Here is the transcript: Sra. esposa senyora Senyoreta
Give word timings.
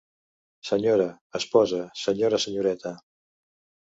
Sra. 0.69 1.07
esposa 1.41 1.81
senyora 2.05 2.39
Senyoreta 2.45 2.95